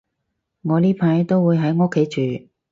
[0.63, 2.07] 我呢排都會喺屋企
[2.39, 2.47] 住